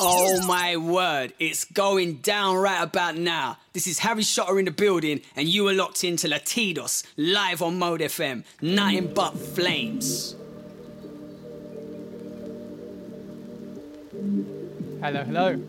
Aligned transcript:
Oh 0.00 0.46
my 0.46 0.76
word, 0.76 1.32
it's 1.38 1.64
going 1.64 2.16
down 2.16 2.56
right 2.56 2.82
about 2.82 3.16
now. 3.16 3.58
This 3.72 3.86
is 3.86 3.98
Harry 4.00 4.22
Shotta 4.22 4.56
in 4.56 4.66
the 4.66 4.70
building, 4.70 5.20
and 5.36 5.48
you 5.48 5.66
are 5.68 5.72
locked 5.72 6.04
into 6.04 6.28
Latidos 6.28 7.04
live 7.16 7.62
on 7.62 7.78
Mode 7.78 8.00
FM. 8.00 8.44
Nothing 8.60 9.14
but 9.14 9.32
flames. 9.38 10.36
Hello, 15.00 15.24
hello. 15.24 15.60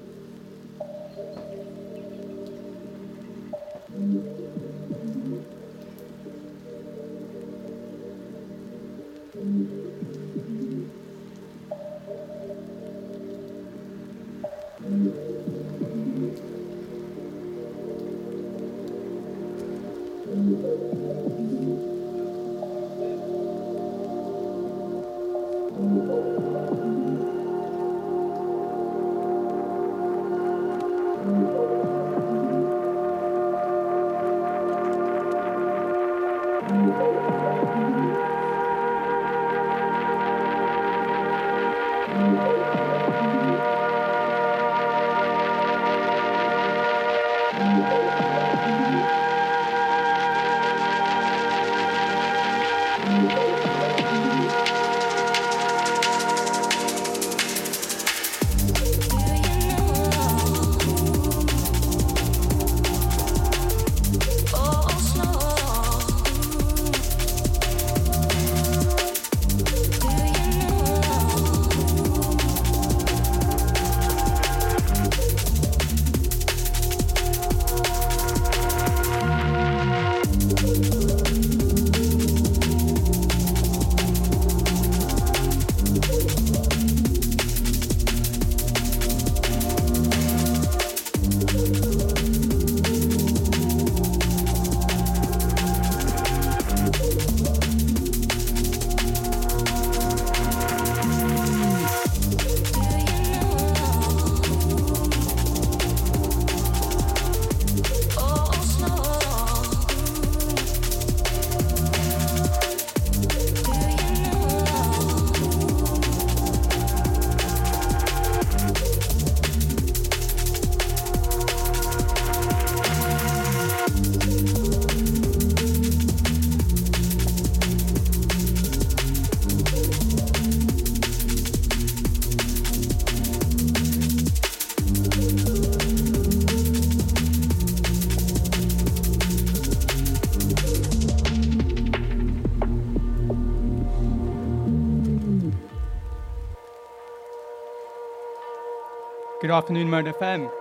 Afternoon, 149.54 149.88
Mode 149.88 150.06
FM. 150.06 150.52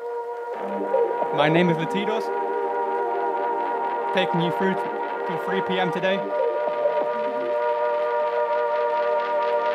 My 1.35 1.49
name 1.49 1.71
is 1.71 1.79
Latidos, 1.79 2.25
taking 4.15 4.43
you 4.43 4.53
through 4.59 4.75
till 4.75 5.39
3 5.47 5.63
p.m. 5.67 5.91
today. 5.91 6.17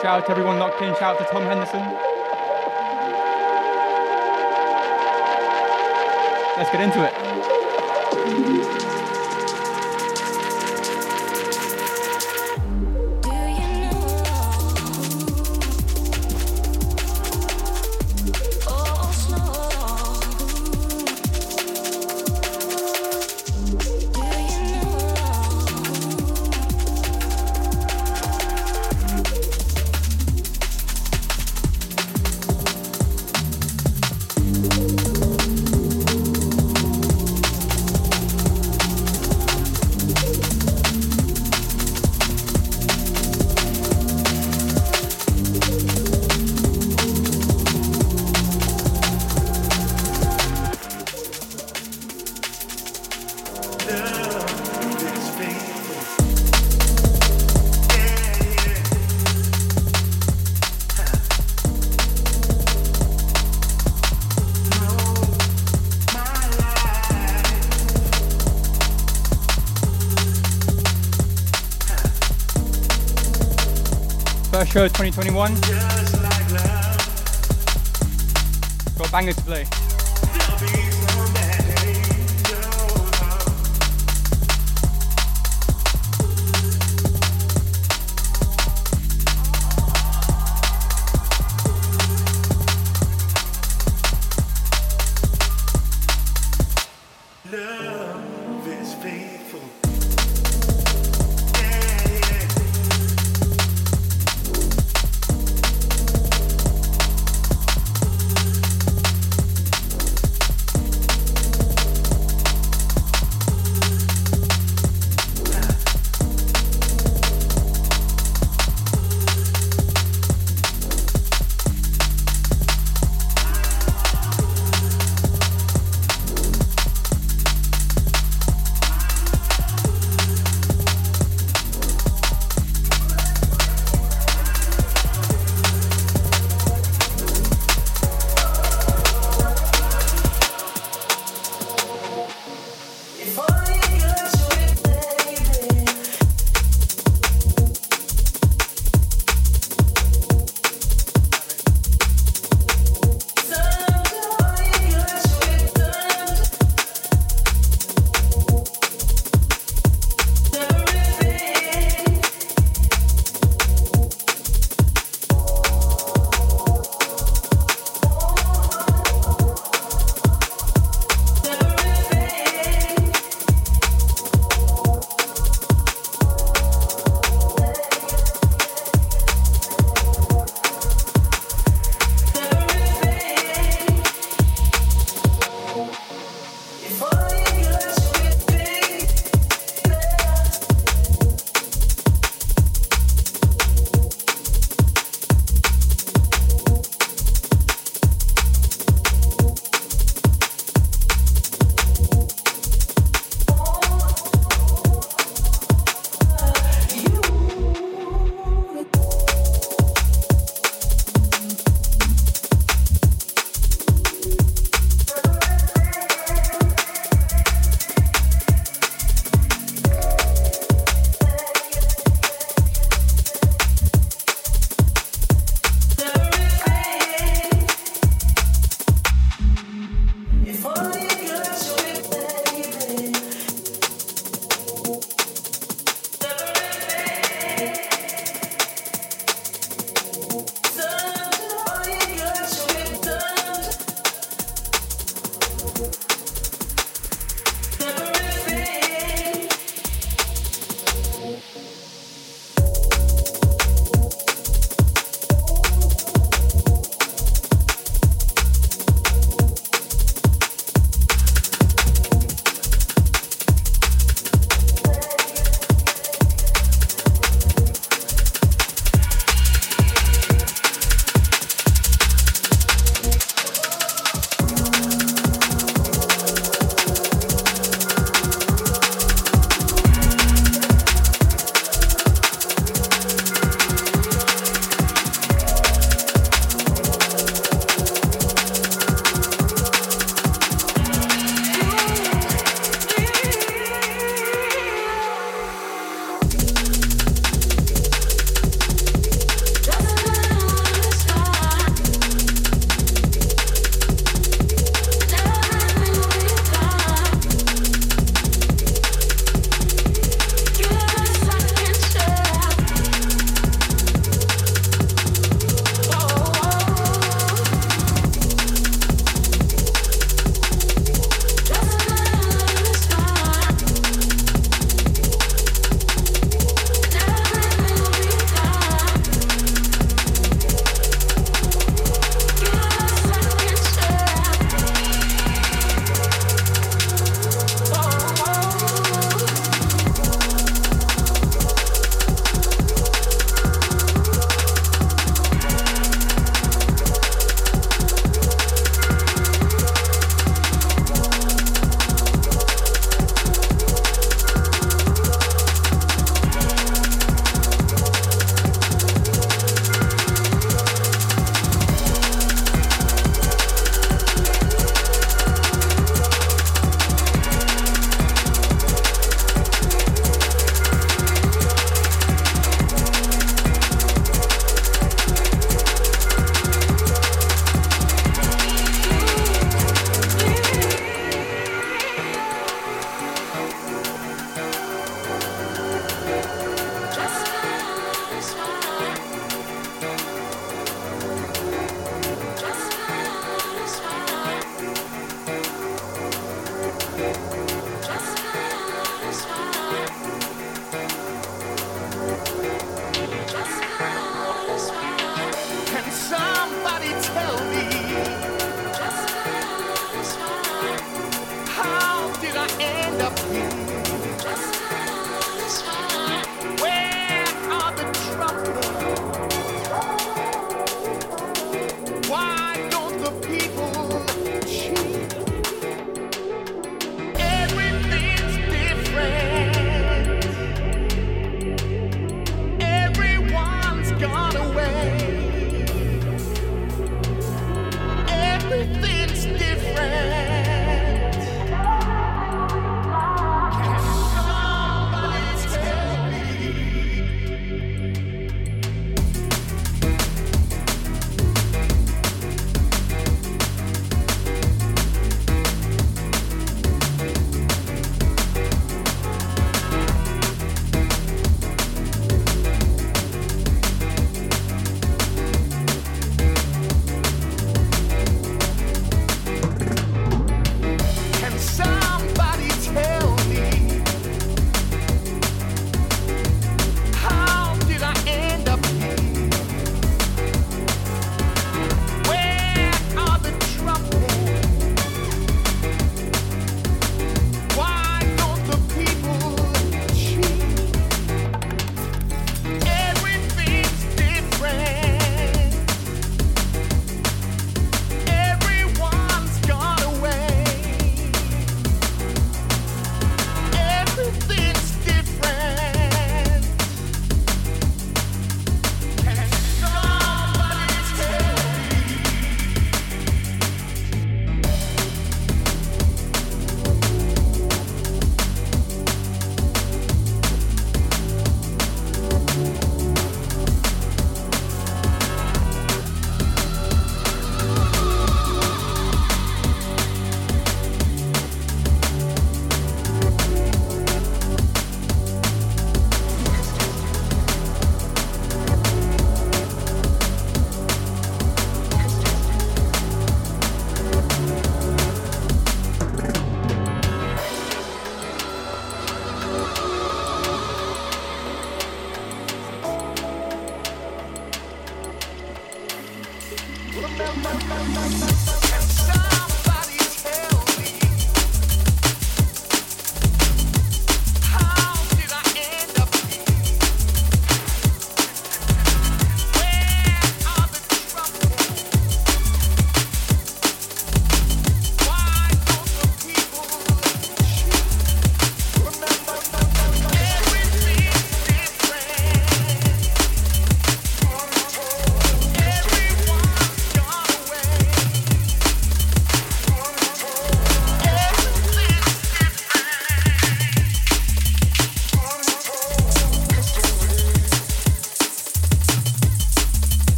Shout 0.00 0.20
out 0.20 0.26
to 0.26 0.30
everyone 0.30 0.58
locked 0.58 0.80
in, 0.80 0.94
shout 0.94 1.14
out 1.14 1.18
to 1.18 1.24
Tom 1.30 1.42
Henderson. 1.42 1.82
Let's 6.56 6.70
get 6.70 6.80
into 6.80 7.04
it. 7.04 7.21
Show 74.72 74.88
2021. 74.88 75.52
Got 78.96 79.12
bangers 79.12 79.36
to 79.36 79.42
play. 79.42 79.81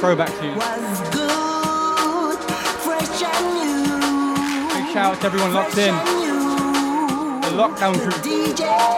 Love 0.00 0.16
playing 0.16 0.18
these 0.18 0.28
throwback 0.28 0.28
tunes. 0.38 1.00
Big 4.72 4.92
shout 4.92 5.14
out 5.14 5.20
to 5.20 5.26
everyone 5.26 5.52
locked 5.52 5.78
in. 5.78 5.94
The 7.42 7.50
lockdown 7.56 7.94
crew. 8.00 8.97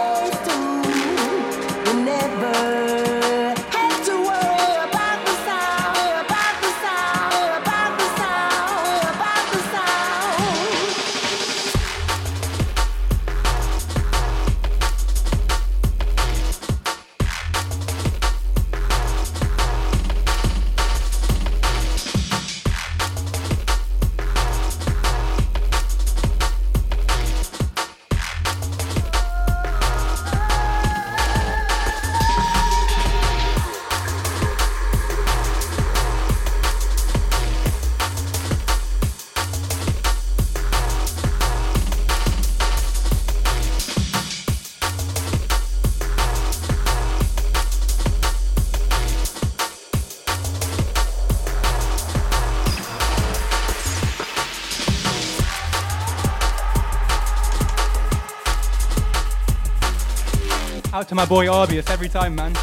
To 61.10 61.16
my 61.16 61.26
boy 61.26 61.46
Arbius 61.46 61.90
every 61.90 62.08
time, 62.08 62.36
man. 62.36 62.54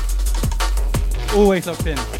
Always 1.35 1.67
locked 1.67 1.85
in. 1.85 2.16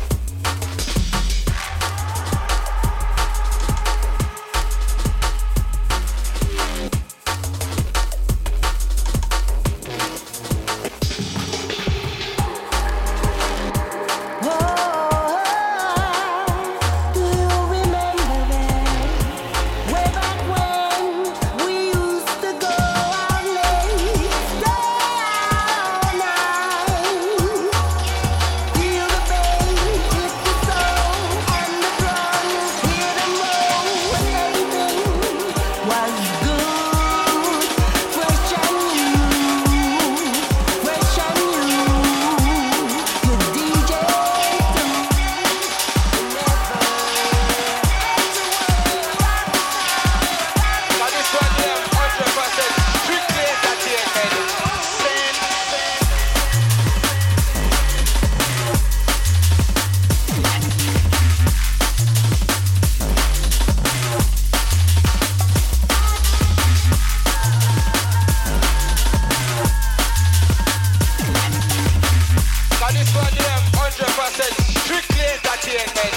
Cause 72.88 72.96
this 72.96 73.16
one 73.16 73.26
them 73.26 73.62
100% 73.74 74.80
strictly 74.80 75.20
entertainment. 75.20 76.17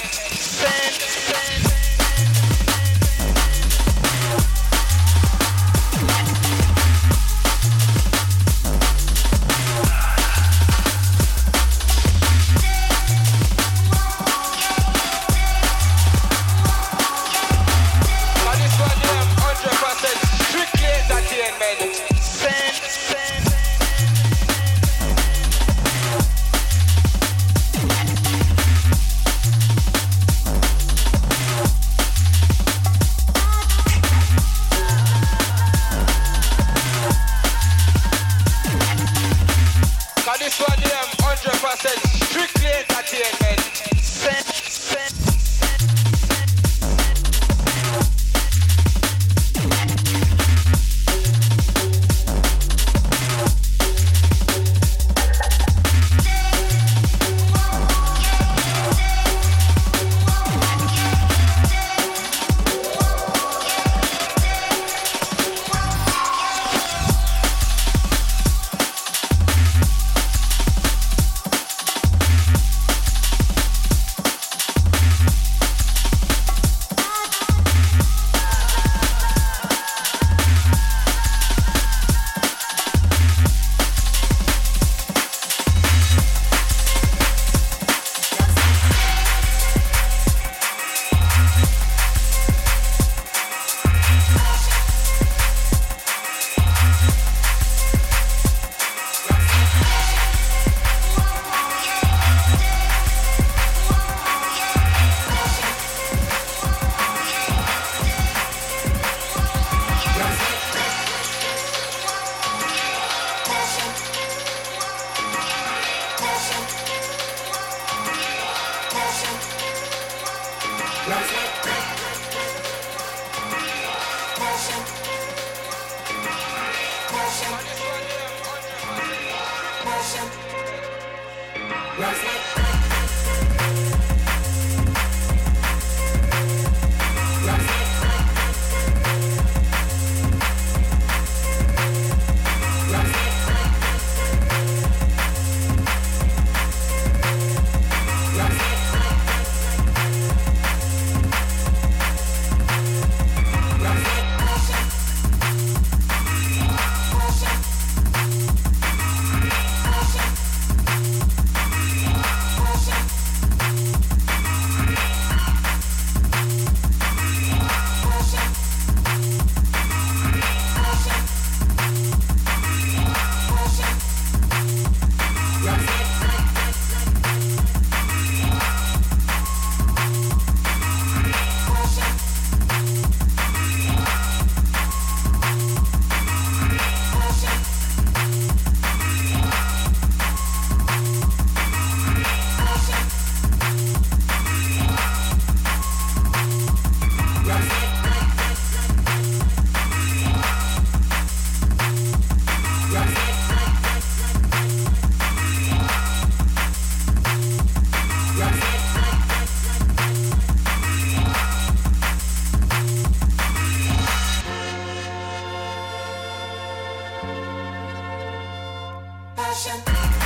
Thank 219.93 220.15
you. 220.15 220.20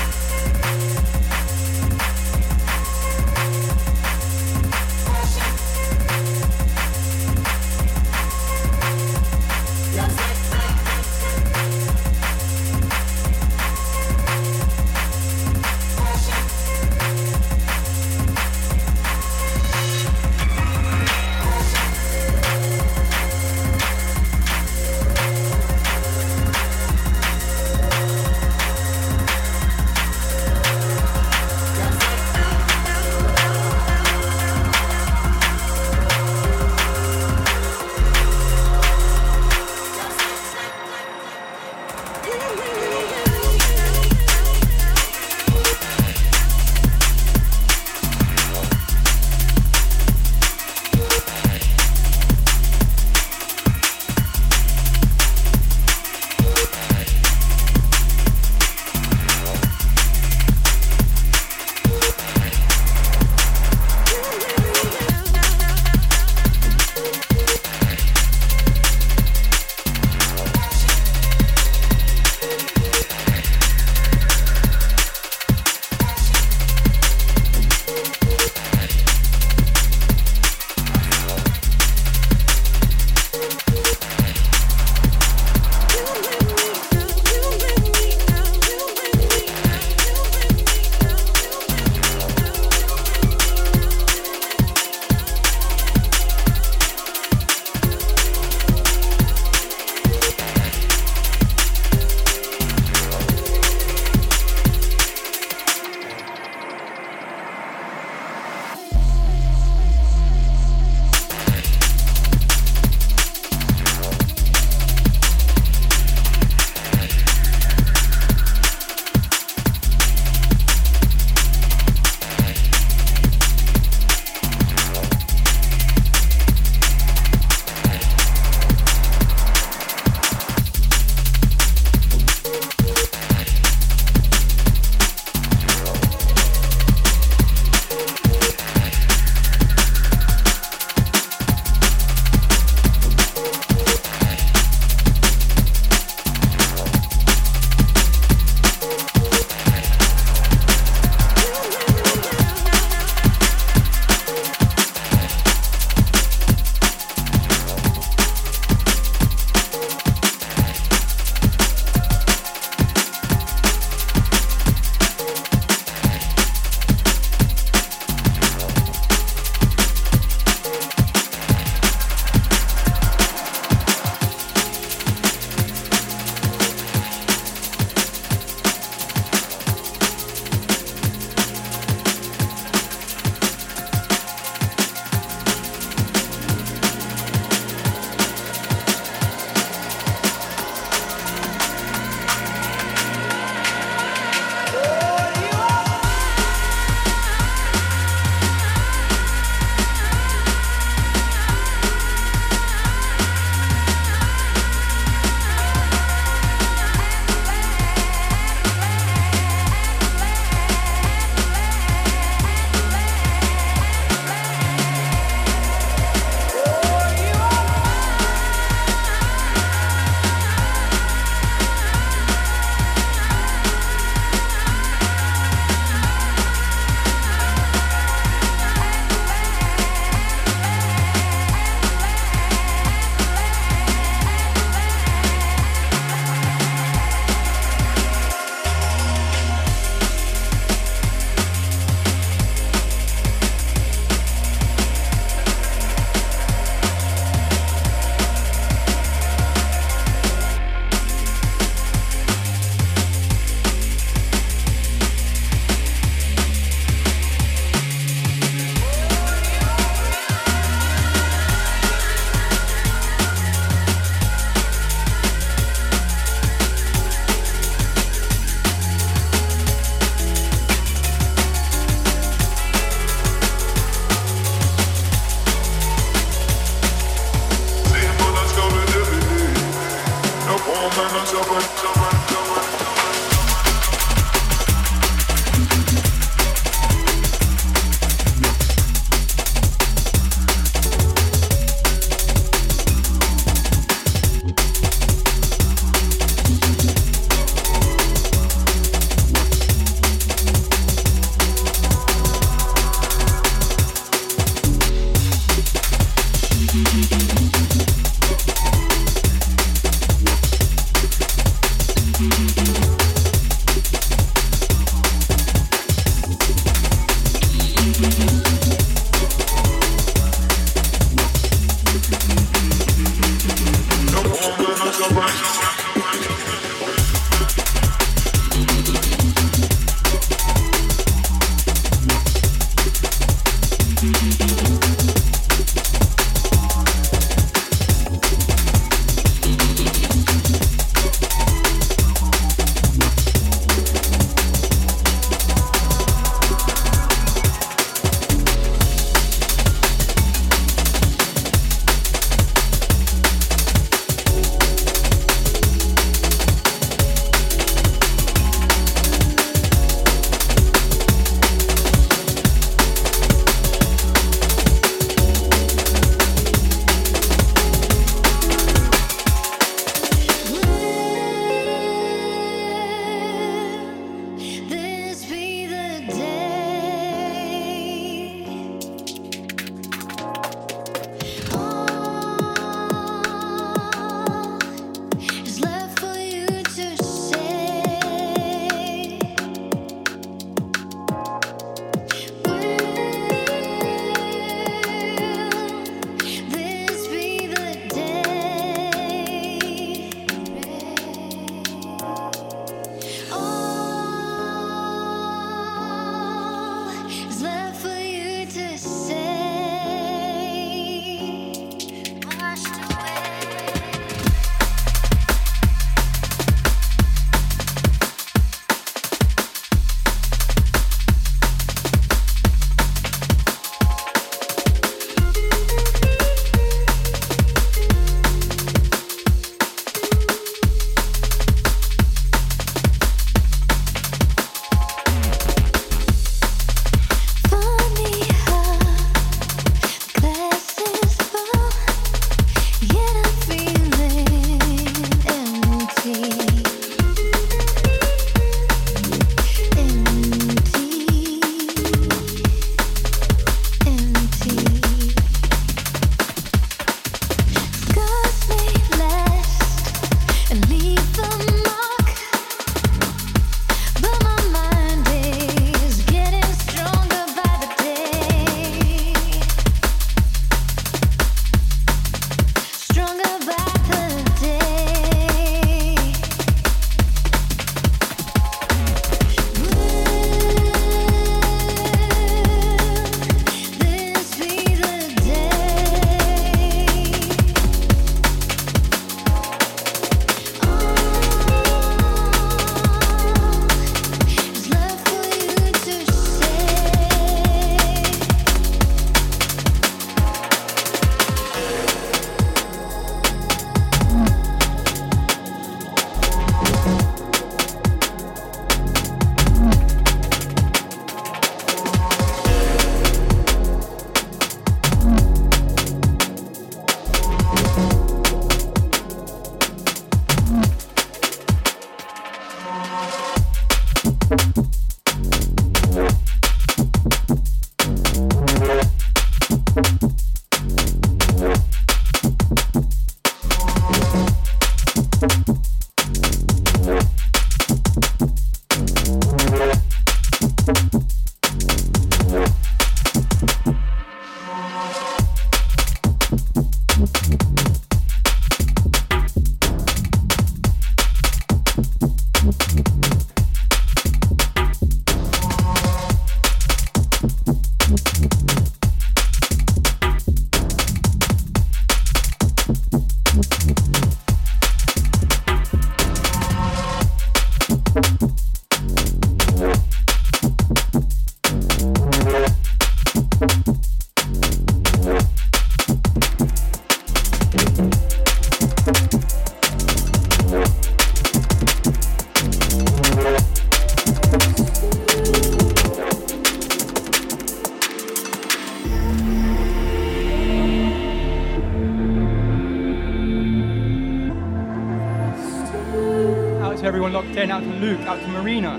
Luke 597.95 598.09
out 598.09 598.21
to 598.21 598.27
Marina. 598.27 598.74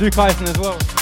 Luke 0.00 0.18
Eisen 0.18 0.46
as 0.46 0.58
well. 0.58 0.95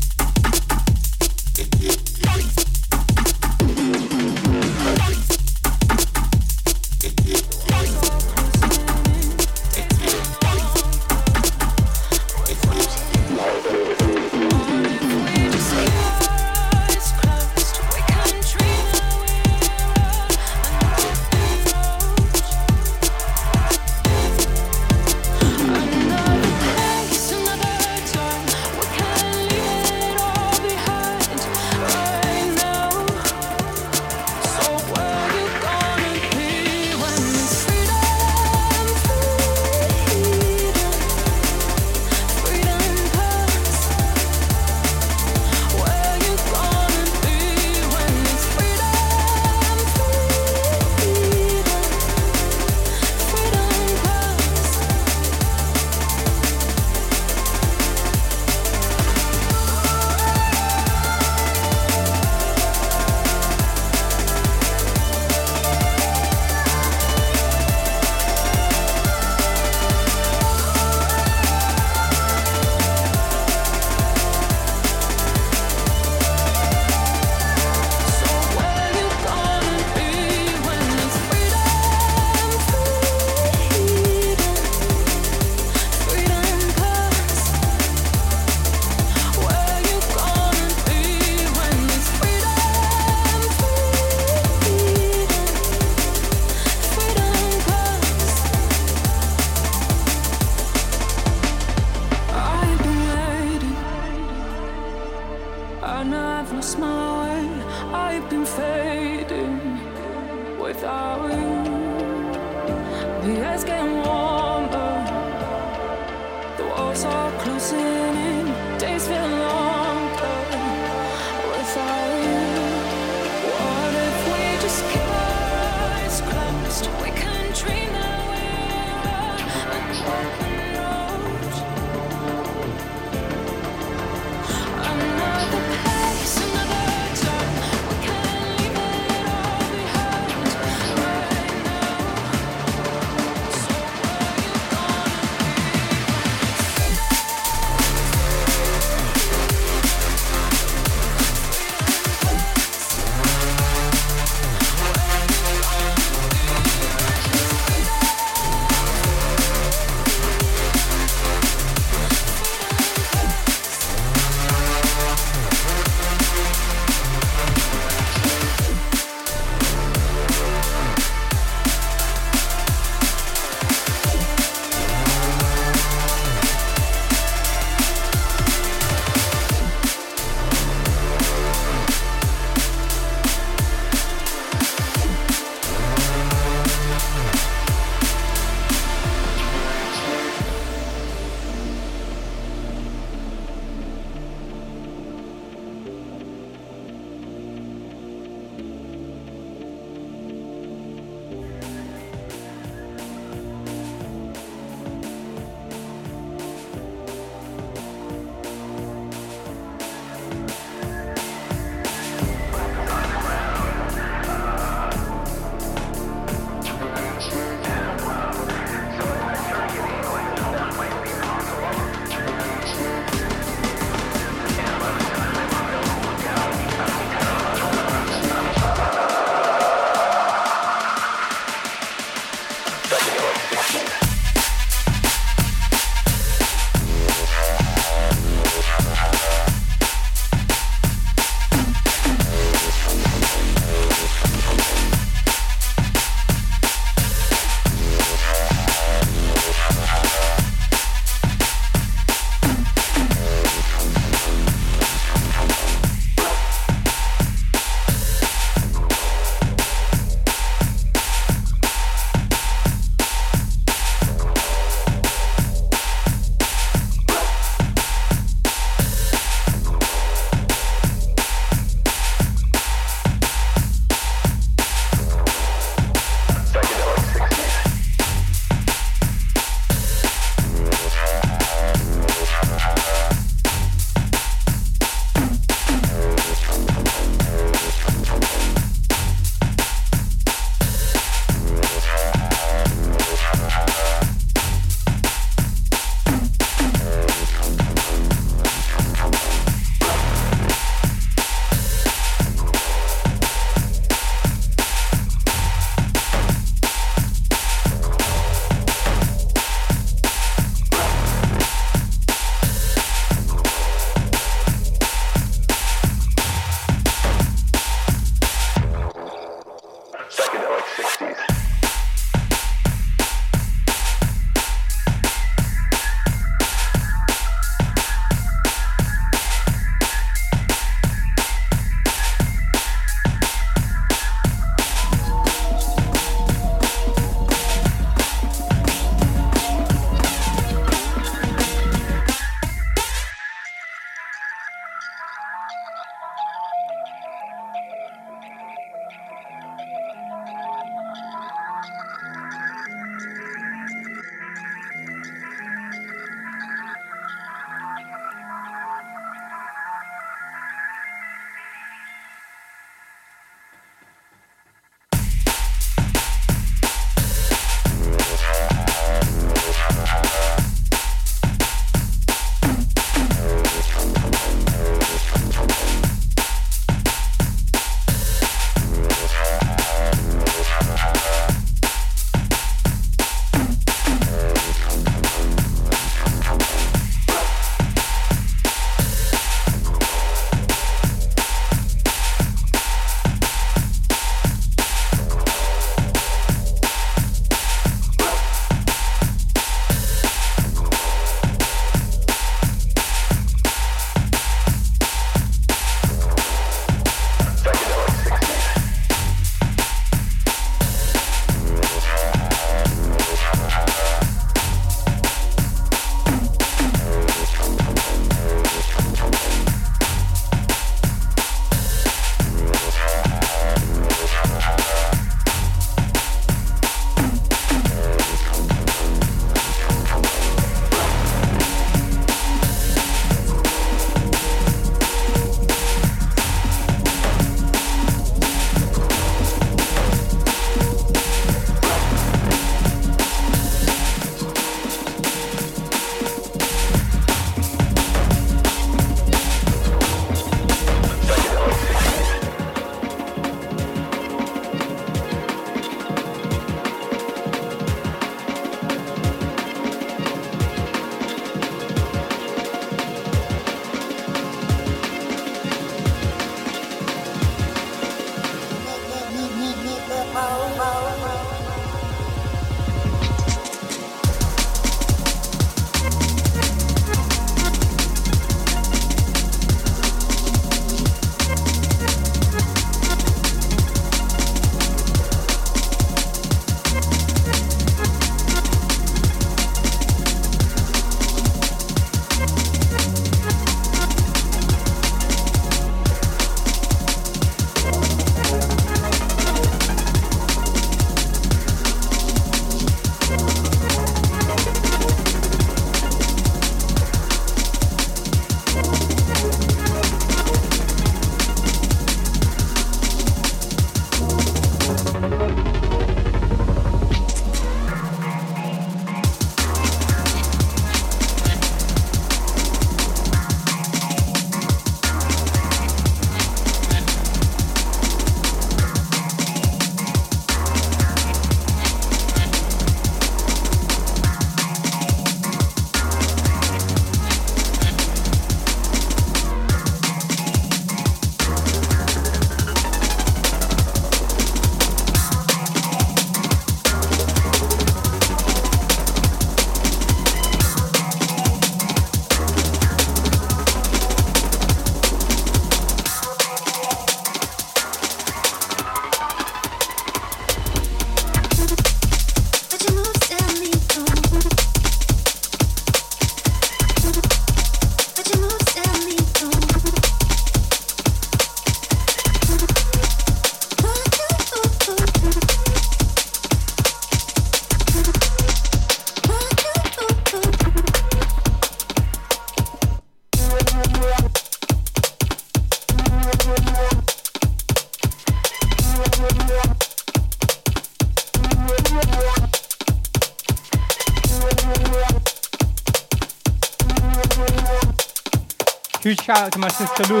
Shout 599.14 599.26
out 599.26 599.32
to 599.32 599.38
my 599.38 599.48
sister 599.48 599.84
Lou. 599.92 600.00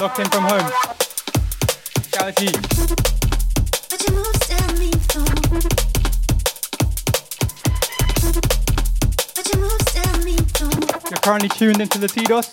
Locked 0.00 0.18
in 0.18 0.28
from 0.30 0.44
home. 0.44 0.70
Shout 2.12 2.28
out 2.28 2.36
to 2.36 2.44
you. 2.44 2.52
You're 11.10 11.18
currently 11.18 11.48
tuned 11.50 11.80
into 11.80 11.98
the 11.98 12.08
TDOS. 12.08 12.48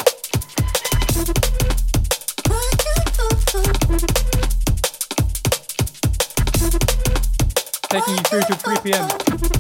Taking 7.90 8.14
you 8.14 8.24
through 8.24 8.42
to 8.42 8.56
3 8.56 8.78
p.m. 8.84 9.57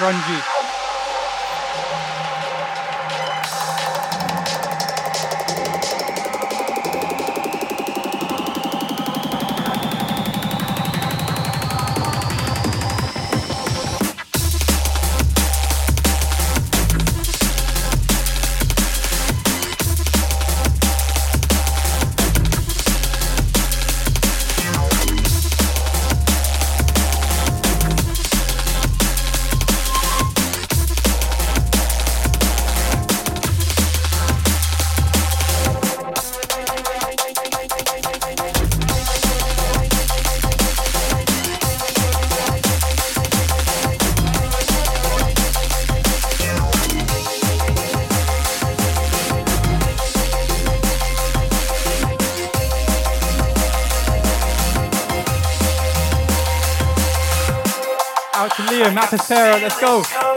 Ranji. 0.00 0.55
Let's 59.12 59.80
go. 59.80 60.35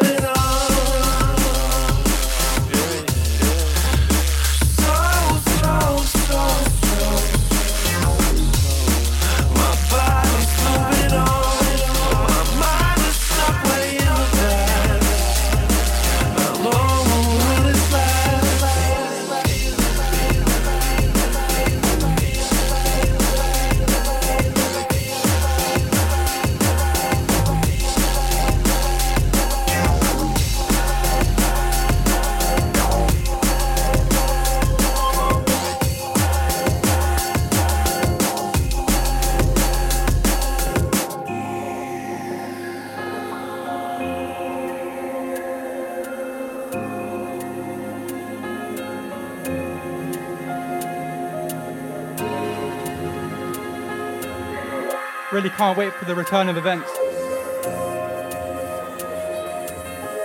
can't 55.60 55.78
wait 55.78 55.94
for 55.94 56.06
the 56.06 56.16
return 56.16 56.48
of 56.48 56.56
events. 56.56 56.90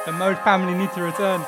The 0.06 0.12
Mode 0.12 0.38
family 0.44 0.74
need 0.74 0.92
to 0.92 1.02
return. 1.02 1.44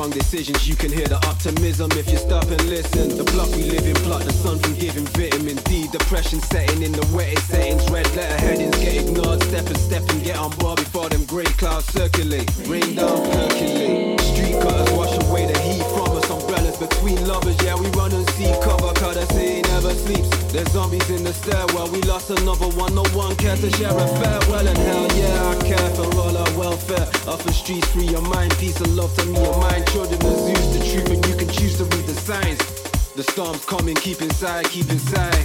wrong 0.00 0.08
decisions 0.08 0.66
you 0.66 0.74
can 0.74 0.90
hear. 0.90 0.99
Keep 33.94 34.22
inside, 34.22 34.66
keep 34.66 34.88
inside. 34.90 35.39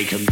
'Em 0.00 0.29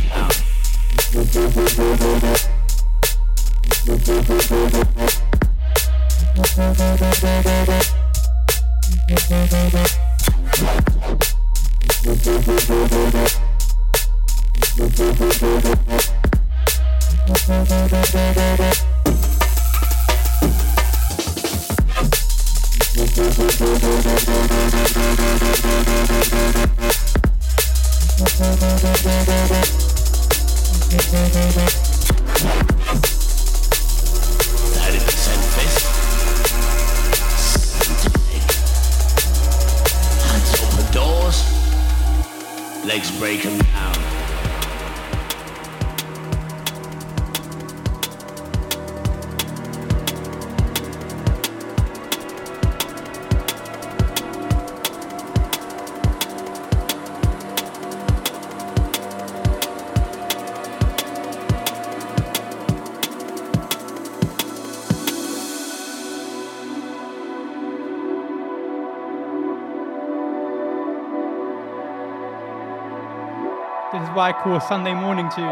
what 74.19 74.35
I 74.35 74.43
call 74.43 74.59
Sunday 74.59 74.95
morning 74.95 75.31
tune. 75.33 75.47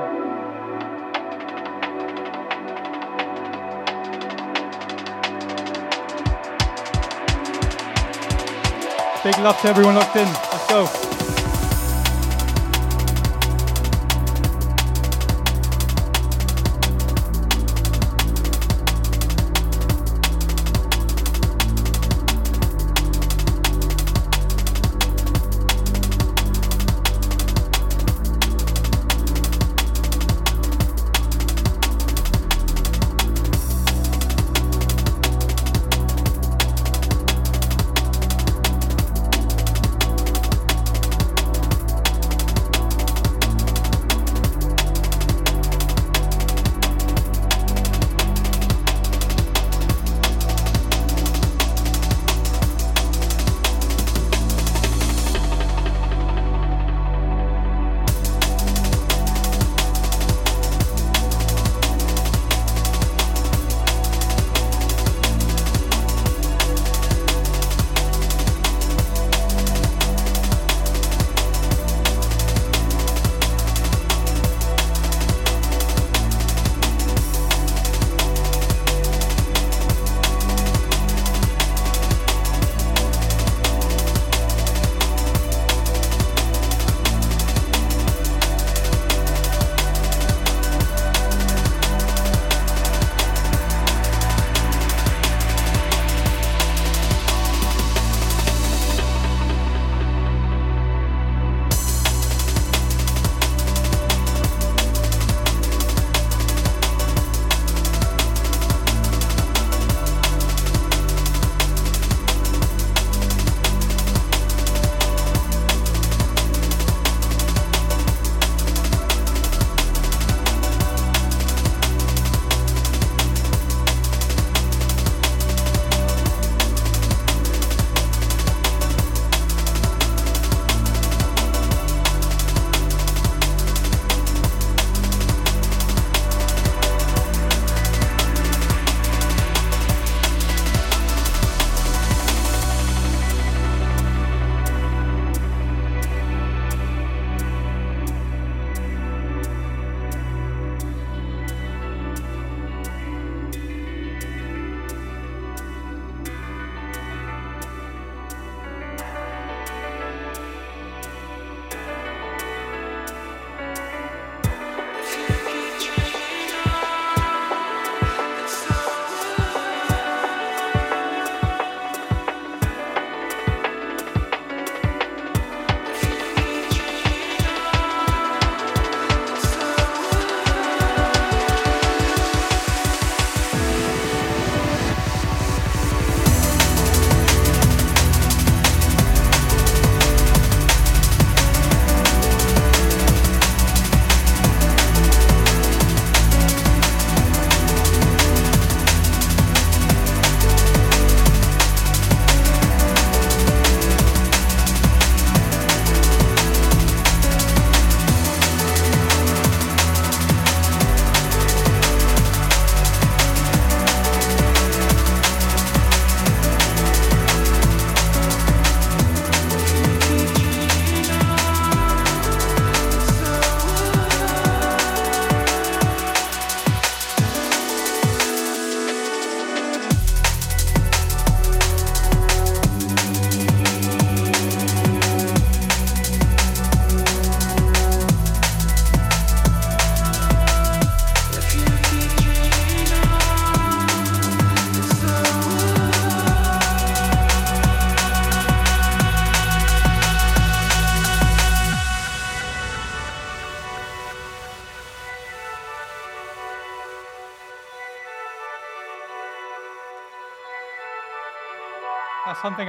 Big 9.22 9.38
love 9.38 9.60
to 9.60 9.68
everyone 9.68 9.94
locked 9.94 10.16
in. 10.16 10.26
Let's 10.26 10.66
go. 10.68 11.05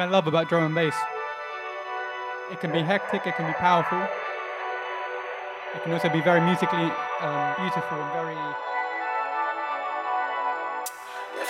love 0.10 0.28
about 0.28 0.50
drum 0.50 0.66
and 0.66 0.76
bass. 0.76 0.96
It 2.52 2.60
can 2.60 2.72
be 2.72 2.82
hectic, 2.82 3.28
it 3.28 3.36
can 3.36 3.48
be 3.48 3.54
powerful. 3.54 4.00
It 5.76 5.84
can 5.84 5.92
also 5.92 6.10
be 6.10 6.22
very 6.22 6.42
musically 6.42 6.90
um, 7.22 7.56
beautiful 7.60 8.02
and 8.02 8.12
very, 8.14 8.36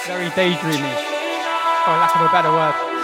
very 0.06 0.30
daydreamy, 0.32 0.96
for 1.86 1.92
lack 1.92 2.16
of 2.16 2.22
a 2.22 2.32
better 2.32 2.52
word. 2.52 2.97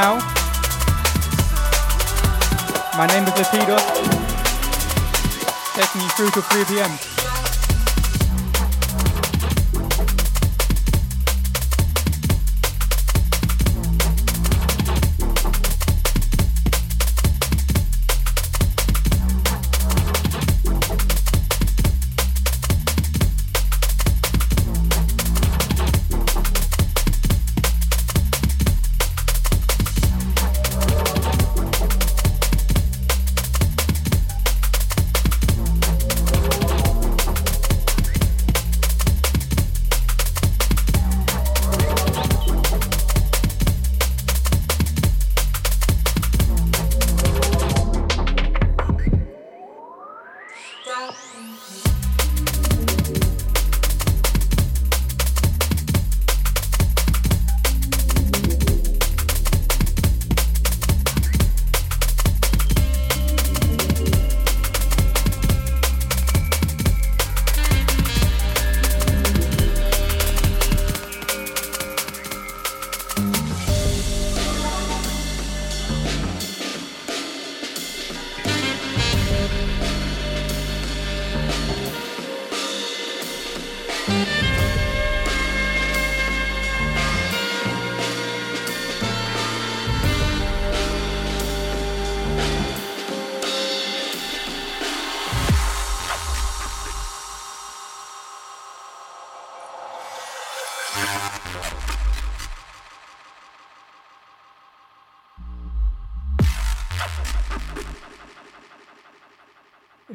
now. 0.00 0.14
My 2.96 3.06
name 3.12 3.24
is 3.24 3.34
Lapido. 3.38 3.76
taking 5.76 6.00
you 6.00 6.08
through 6.16 6.30
to 6.30 6.40
3 6.40 6.64
p.m. 6.64 7.19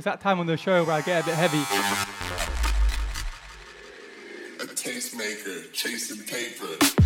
It's 0.06 0.12
that 0.12 0.22
time 0.22 0.40
on 0.40 0.46
the 0.46 0.56
show 0.56 0.84
where 0.84 0.94
I 0.94 1.02
get 1.02 1.24
a 1.24 1.26
bit 1.26 1.34
heavy. 1.34 1.58
A 4.62 4.68
tastemaker 4.68 5.74
chasing 5.74 6.24
paper. 6.28 7.05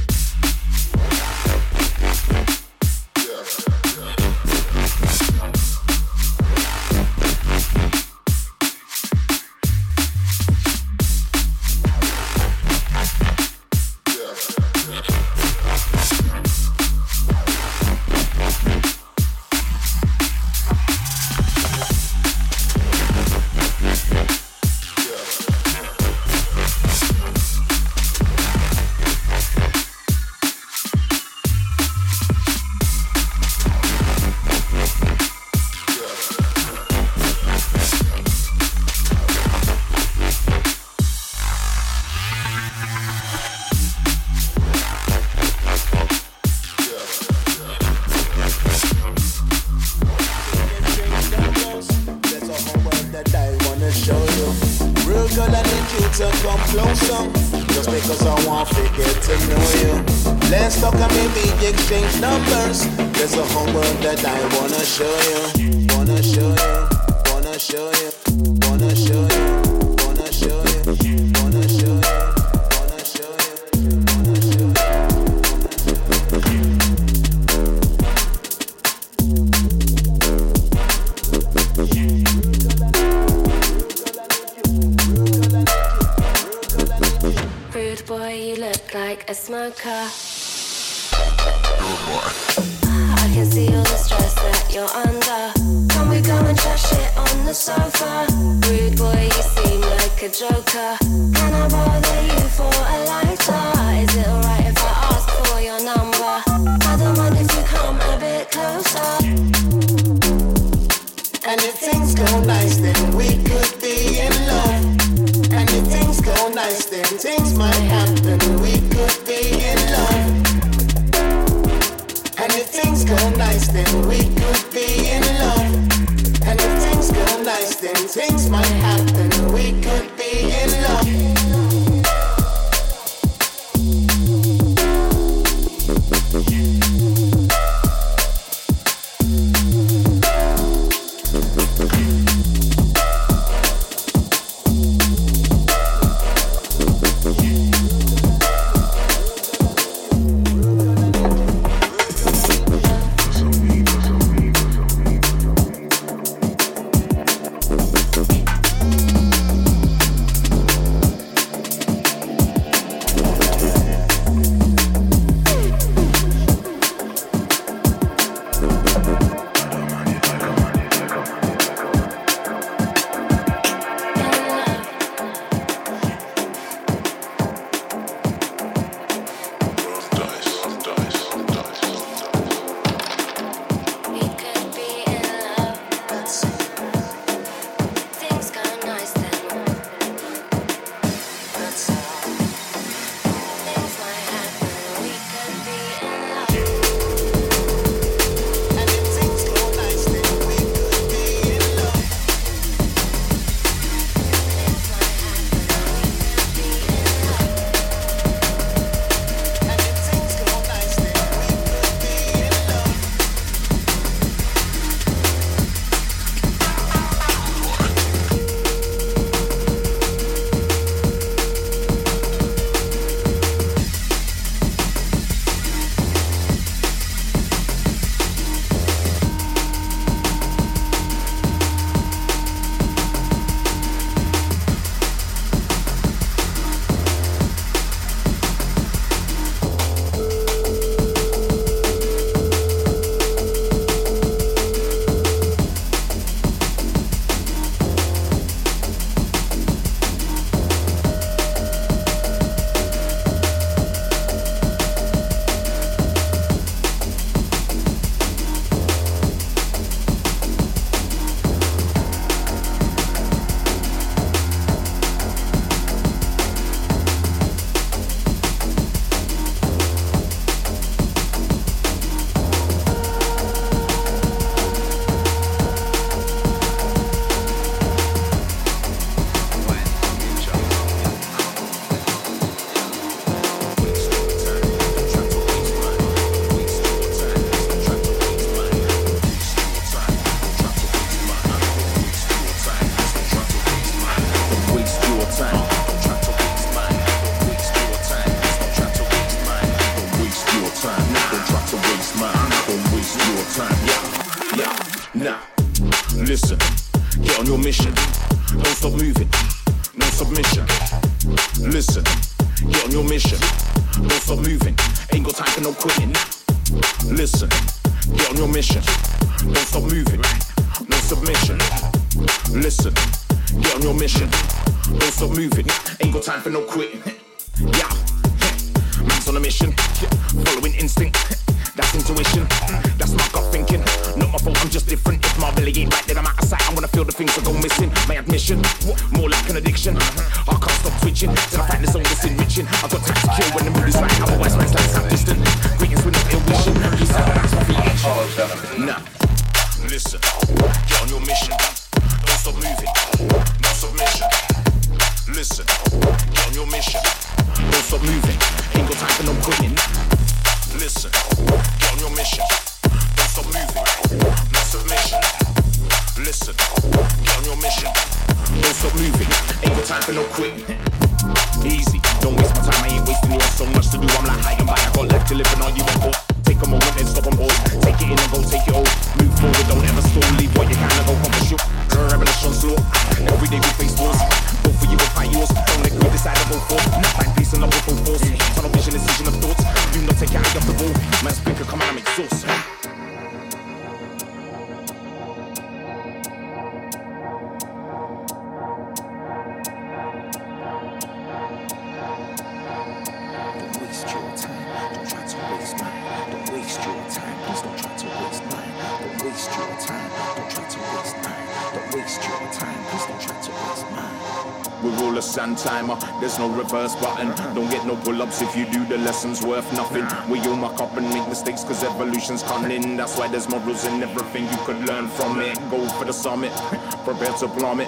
Don't 417.56 417.70
get 417.70 417.86
no 417.86 417.95
pull 417.95 418.22
ups 418.22 418.41
if 418.41 418.56
you 418.56 418.66
do 418.66 418.86
the 418.86 418.98
lessons 418.98 419.41
worth 419.44 419.72
nothing. 419.74 420.06
We 420.30 420.40
all 420.41 420.56
muck 420.56 420.80
up 420.80 420.95
and 420.98 421.10
make 421.10 421.28
mistakes 421.28 421.64
cause 421.64 421.84
evolution's 421.84 422.44
coming. 422.44 422.98
That's 422.98 423.18
why 423.18 423.28
there's 423.28 423.49
morals 423.49 423.86
in 423.86 424.02
everything 424.03 424.44
you 424.45 424.57
could 424.66 424.80
learn 424.88 425.07
from 425.07 425.41
it. 425.41 425.57
Go 425.70 425.88
for 425.90 426.06
the 426.06 426.14
summit, 426.14 426.52
prepare 427.06 427.34
to 427.40 427.48
plummet. 427.48 427.88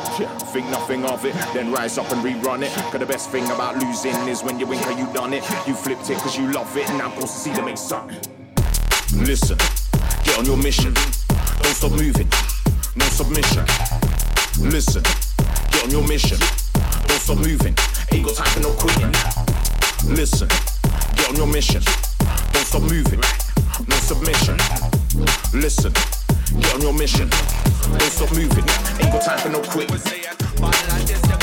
Think 0.54 0.68
nothing 0.70 1.06
of 1.06 1.26
it, 1.26 1.34
then 1.54 1.72
rise 1.72 1.98
up 1.98 2.12
and 2.12 2.24
rerun 2.24 2.64
it. 2.64 2.72
Cause 2.92 3.00
the 3.00 3.06
best 3.06 3.30
thing 3.30 3.46
about 3.52 3.78
losing 3.78 4.16
is 4.28 4.44
when 4.44 4.60
you 4.60 4.68
win 4.68 4.80
cause 4.80 4.98
you 4.98 5.08
done 5.14 5.34
it. 5.34 5.44
You 5.68 5.74
flipped 5.74 6.10
it 6.10 6.18
cause 6.18 6.38
you 6.38 6.52
love 6.52 6.76
it. 6.78 6.90
and 6.90 7.02
I'm 7.02 7.12
Now 7.12 7.20
go 7.20 7.26
see 7.26 7.54
to 7.54 7.62
make 7.64 7.78
something. 7.78 8.18
Listen, 9.16 9.58
get 10.24 10.38
on 10.40 10.46
your 10.46 10.58
mission. 10.58 10.94
Don't 10.94 11.76
stop 11.76 11.92
moving, 11.92 12.28
no 12.96 13.06
submission. 13.06 13.66
Listen, 14.60 15.04
get 15.72 15.84
on 15.84 15.92
your 15.92 16.08
mission. 16.08 16.40
Don't 17.08 17.20
stop 17.20 17.38
moving, 17.38 17.76
ain't 18.12 18.26
got 18.26 18.36
time 18.36 18.48
for 18.48 18.60
no 18.62 18.72
quitting. 18.74 19.41
Listen, 20.08 20.48
get 21.16 21.30
on 21.30 21.36
your 21.36 21.48
mission. 21.48 21.82
Don't 22.52 22.66
stop 22.66 22.82
moving, 22.82 23.20
no 23.88 23.96
submission. 23.98 24.58
Listen, 25.54 25.94
get 26.60 26.74
on 26.76 26.82
your 26.82 26.94
mission. 26.94 27.30
Don't 27.30 28.02
stop 28.12 28.32
moving, 28.34 28.66
ain't 29.00 29.14
got 29.14 29.24
time 29.24 29.40
for 29.40 29.50
no 29.50 29.62
quitting. 29.62 31.41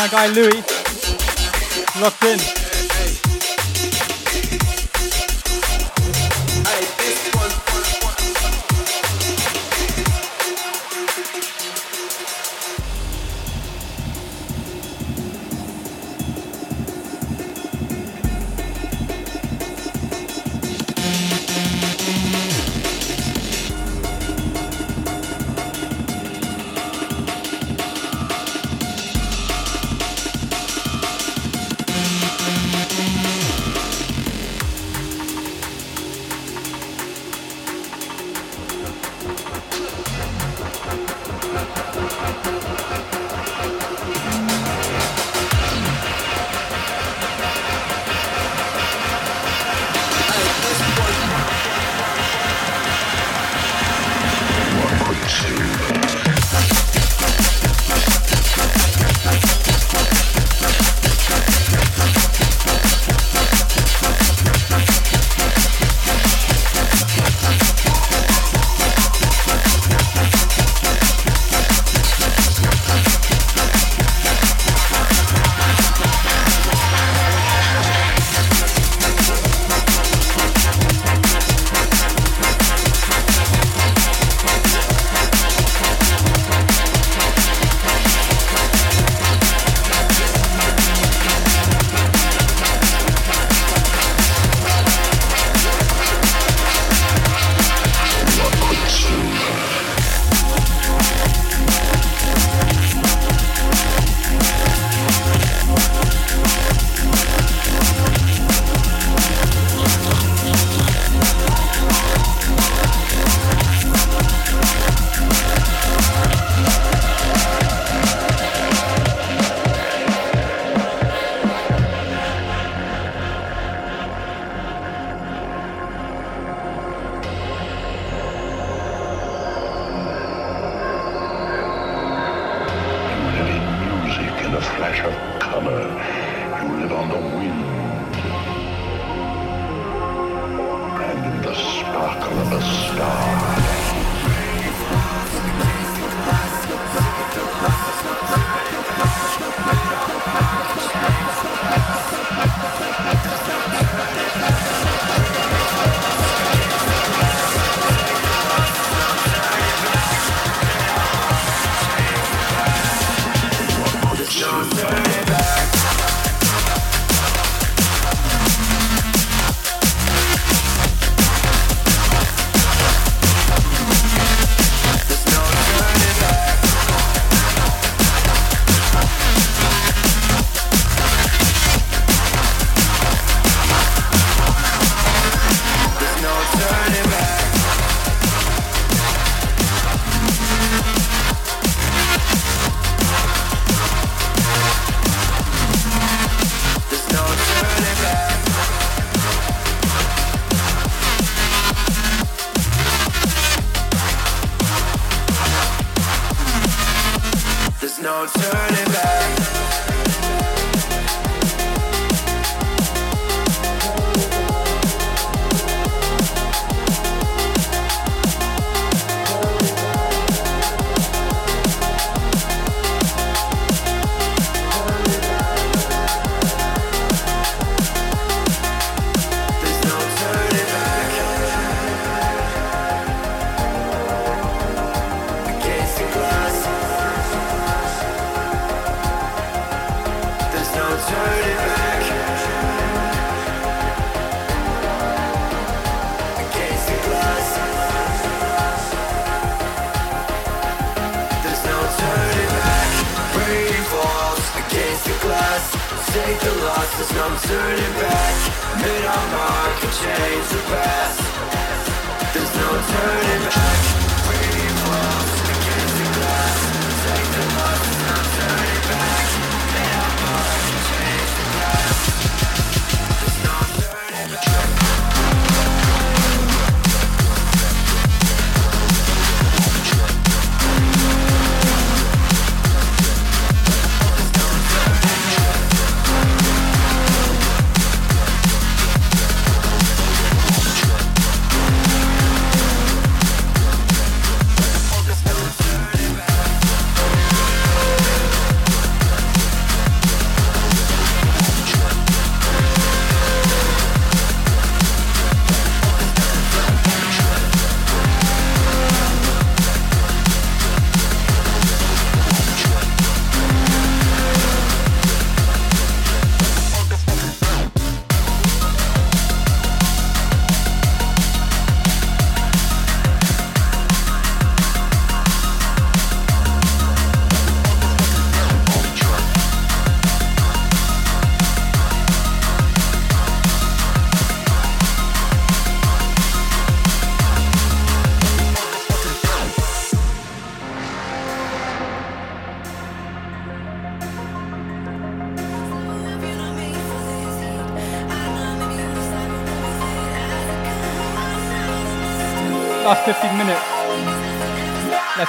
My 0.00 0.08
guy 0.08 0.28
Louis. 0.28 0.59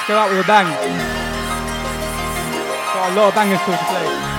Let's 0.01 0.09
go 0.09 0.17
out 0.17 0.31
with 0.31 0.39
a 0.39 0.47
bang. 0.47 0.65
Got 2.91 3.11
a 3.11 3.15
lot 3.15 3.27
of 3.27 3.35
bangers 3.35 3.61
still 3.61 3.77
to 3.77 3.85
play. 3.85 4.30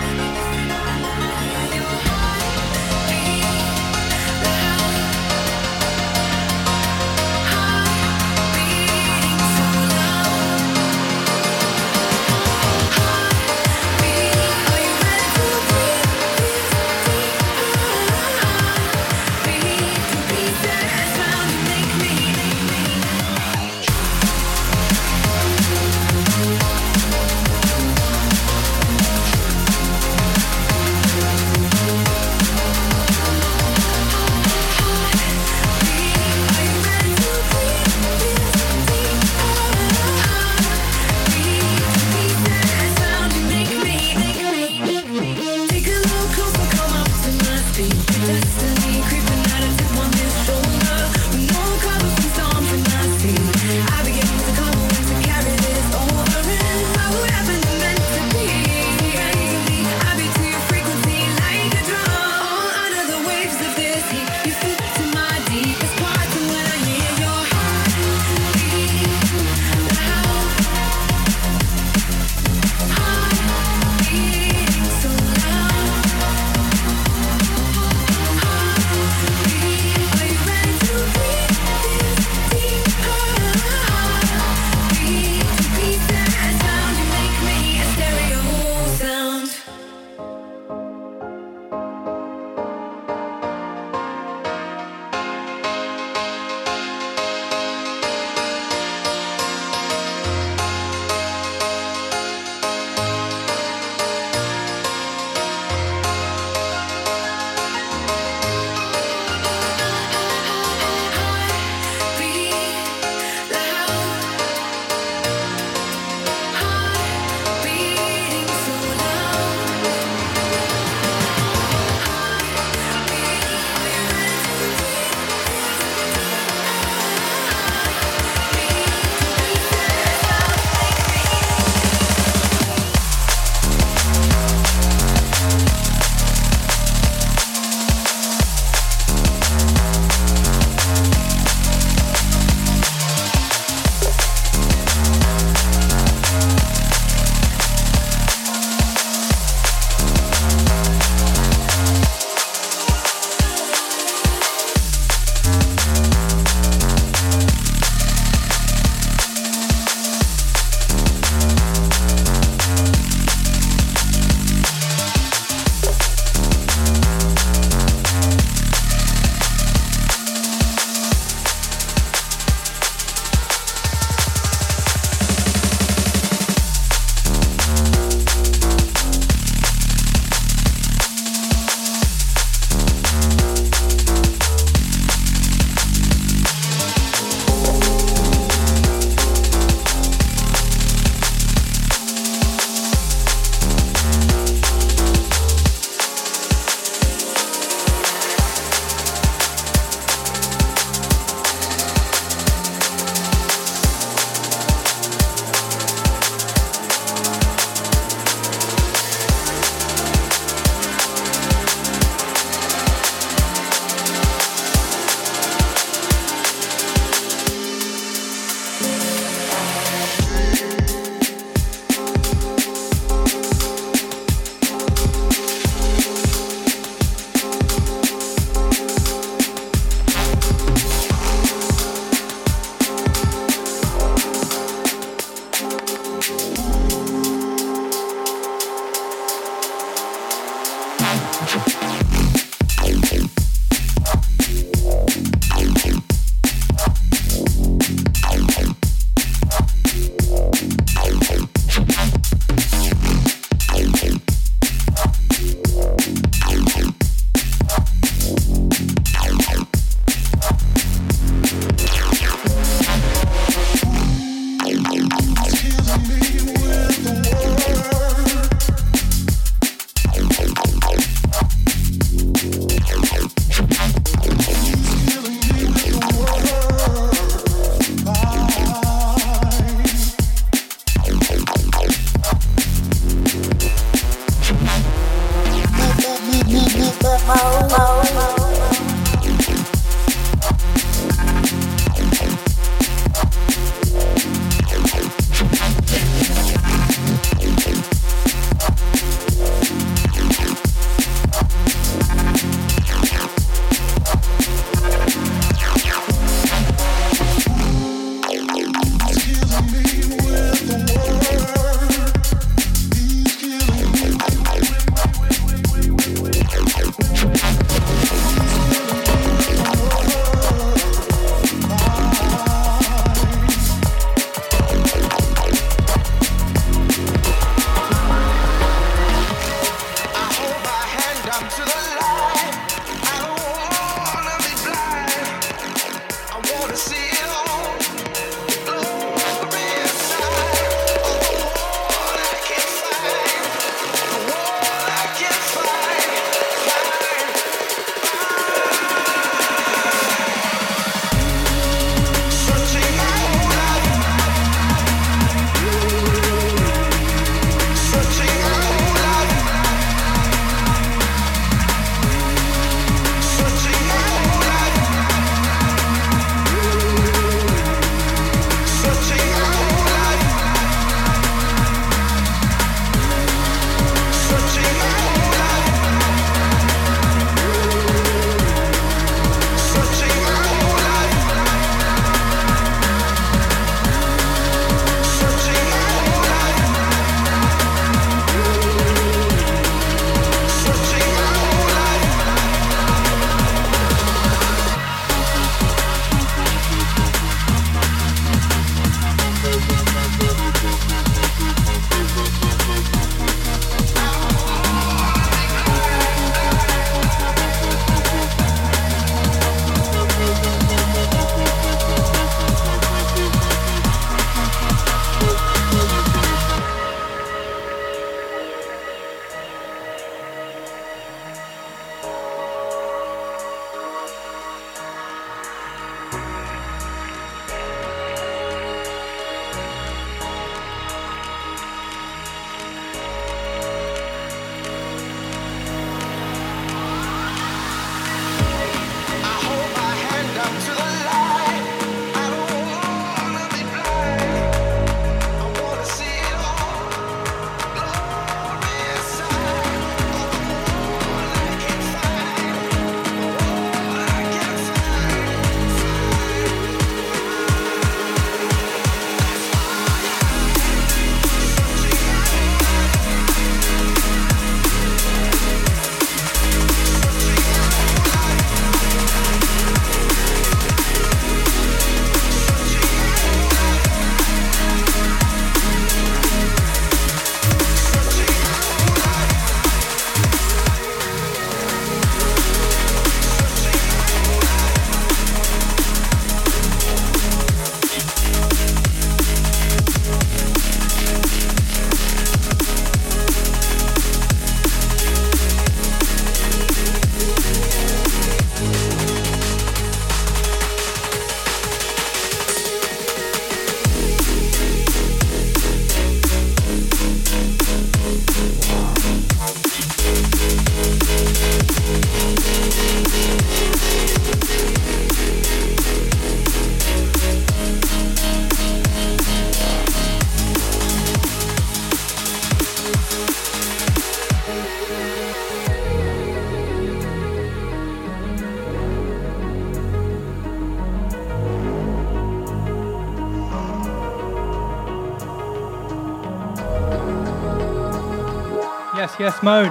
Yes, 539.23 539.41
mode. 539.41 539.71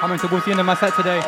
Coming 0.00 0.18
towards 0.18 0.44
the 0.44 0.50
end 0.50 0.58
of 0.58 0.66
my 0.66 0.74
set 0.74 0.96
today. 0.96 1.20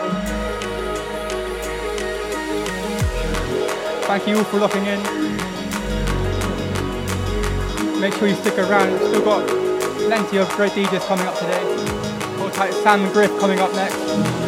Thank 4.09 4.27
you 4.27 4.39
all 4.39 4.43
for 4.43 4.59
locking 4.59 4.85
in. 4.87 5.01
Make 8.01 8.15
sure 8.15 8.27
you 8.27 8.35
stick 8.35 8.59
around. 8.59 8.99
Still 8.99 9.25
got 9.25 9.47
plenty 9.47 10.39
of 10.39 10.49
great 10.57 10.73
DJs 10.73 11.07
coming 11.07 11.27
up 11.29 11.39
today. 11.39 11.63
Hold 12.39 12.53
tight, 12.55 12.75
Sam 12.75 13.13
Griff 13.13 13.31
coming 13.39 13.61
up 13.61 13.73
next. 13.75 14.44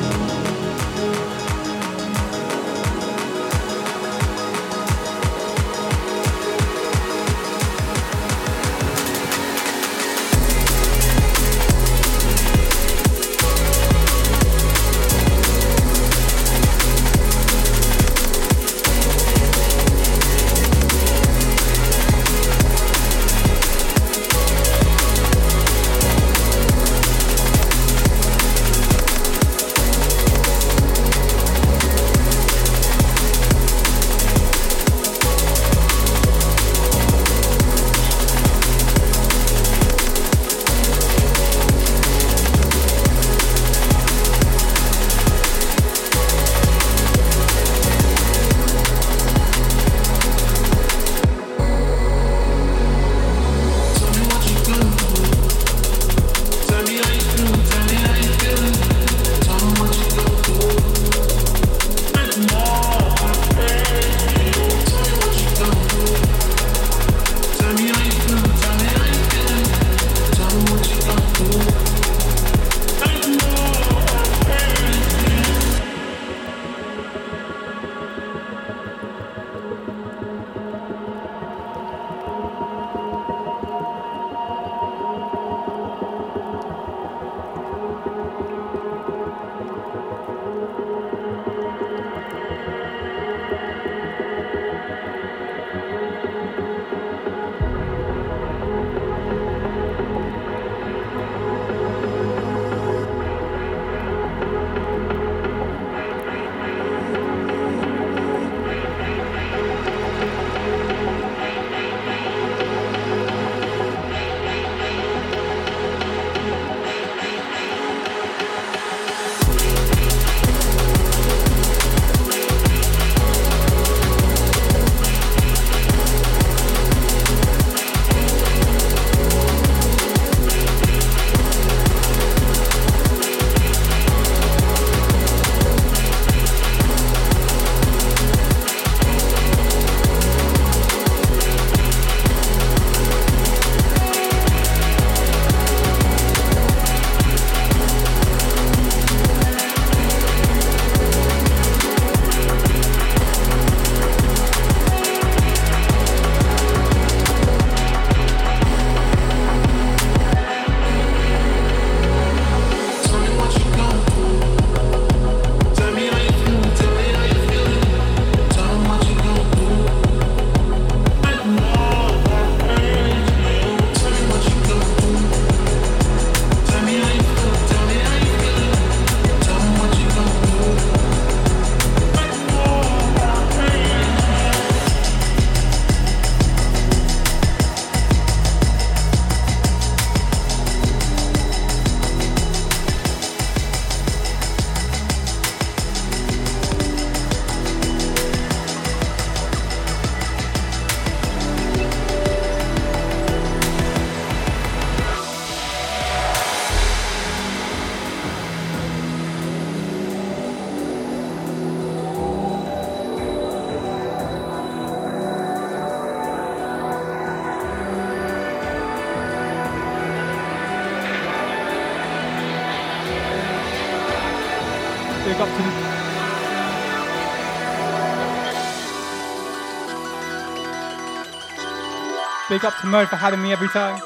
Big 232.57 232.65
up 232.65 232.81
to 232.81 232.87
Mo 232.87 233.05
for 233.05 233.17
having 233.17 233.43
me 233.43 233.53
every 233.53 233.69
time. 233.69 234.01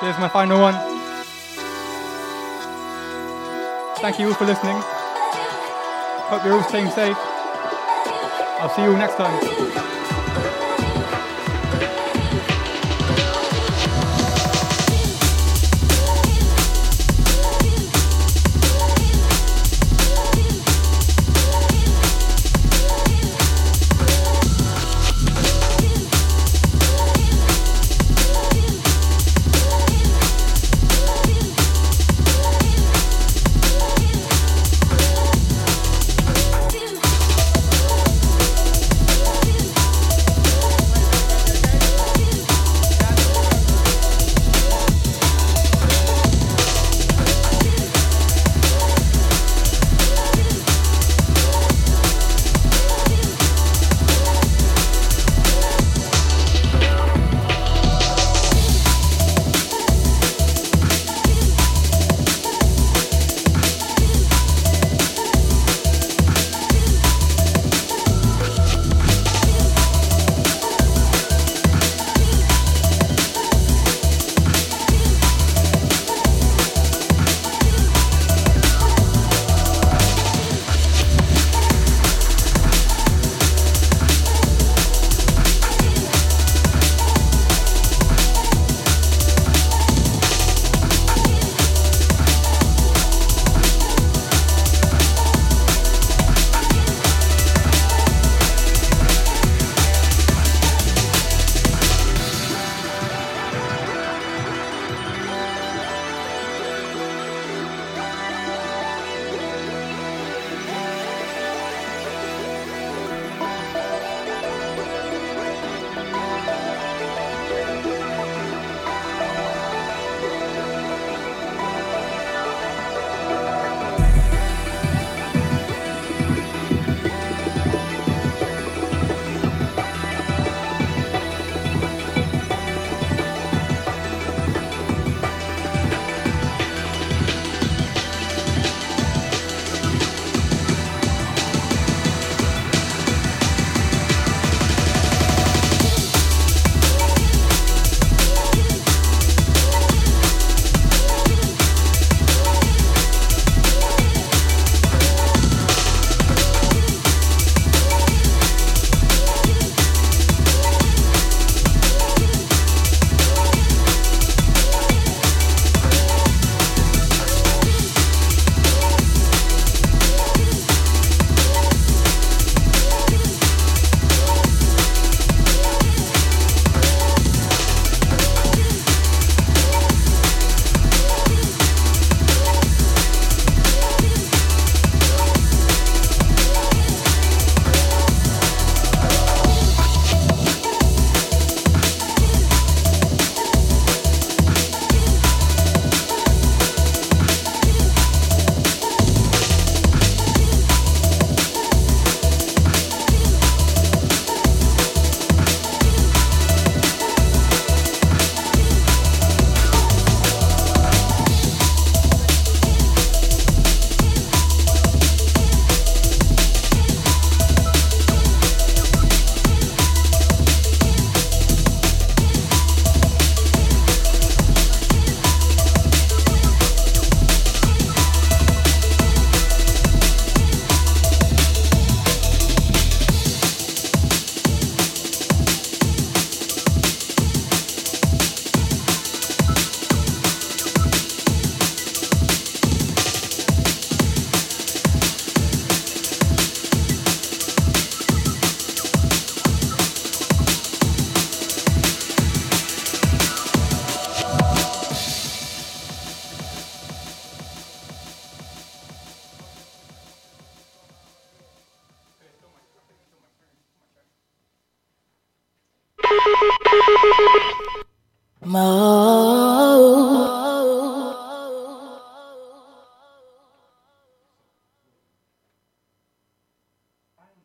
Here's 0.00 0.16
my 0.20 0.28
final 0.28 0.60
one. 0.60 0.74
Thank 3.96 4.20
you 4.20 4.28
all 4.28 4.34
for 4.34 4.44
listening. 4.44 4.76
Hope 6.30 6.44
you're 6.44 6.54
all 6.54 6.62
staying 6.68 6.88
safe. 6.90 7.16
I'll 8.60 8.70
see 8.76 8.82
you 8.82 8.92
all 8.92 8.96
next 8.96 9.16
time. 9.16 9.99